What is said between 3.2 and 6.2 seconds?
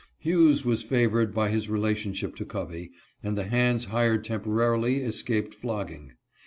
and the hands hired temporarily escaped flogging.